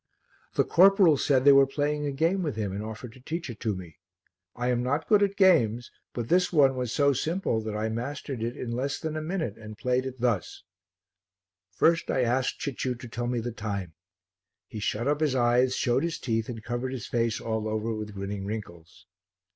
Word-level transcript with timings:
The 0.55 0.63
corporal 0.63 1.15
said 1.15 1.45
they 1.45 1.51
were 1.51 1.67
playing 1.67 2.07
a 2.07 2.11
game 2.11 2.41
with 2.41 2.55
him 2.55 2.71
and 2.71 2.81
offered 2.83 3.13
to 3.13 3.19
teach 3.19 3.51
it 3.51 3.59
to 3.59 3.75
me. 3.75 3.99
I 4.55 4.69
am 4.69 4.81
not 4.81 5.07
good 5.07 5.21
at 5.21 5.35
games, 5.35 5.91
but 6.13 6.27
this 6.27 6.51
one 6.51 6.73
was 6.75 6.91
so 6.91 7.13
simple 7.13 7.61
that 7.61 7.75
I 7.77 7.87
mastered 7.89 8.41
it 8.41 8.57
in 8.57 8.71
less 8.71 8.99
than 8.99 9.15
a 9.15 9.21
minute 9.21 9.59
and 9.59 9.77
played 9.77 10.07
it 10.07 10.19
thus 10.19 10.63
First 11.75 12.09
I 12.09 12.21
asked 12.23 12.61
Cicciu 12.61 12.95
to 12.99 13.07
tell 13.07 13.27
me 13.27 13.41
the 13.41 13.51
time. 13.51 13.93
He 14.65 14.79
shut 14.79 15.07
up 15.07 15.19
his 15.21 15.35
eyes, 15.35 15.75
showed 15.75 16.01
his 16.01 16.17
teeth 16.17 16.49
and 16.49 16.63
covered 16.63 16.93
his 16.93 17.05
face 17.05 17.39
all 17.39 17.67
over 17.67 17.93
with 17.93 18.15
grinning 18.15 18.43
wrinkles. 18.43 19.05